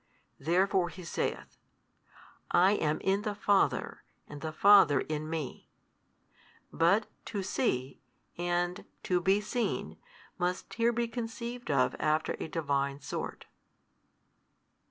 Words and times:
Therefore 0.39 0.89
He 0.89 1.03
saith, 1.03 1.59
I 2.49 2.71
am 2.71 2.99
in 3.01 3.21
the 3.21 3.35
Father 3.35 4.01
and, 4.27 4.41
the 4.41 4.51
Father 4.51 5.01
in 5.01 5.29
Me. 5.29 5.69
But 6.73 7.05
"to 7.25 7.43
see" 7.43 8.01
and 8.35 8.85
"to 9.03 9.21
be 9.21 9.39
seen" 9.41 9.97
must 10.39 10.73
here 10.73 10.91
be 10.91 11.07
conceived 11.07 11.69
of 11.69 11.95
after 11.99 12.35
a 12.39 12.47
Divine 12.47 12.99
sort. 12.99 13.45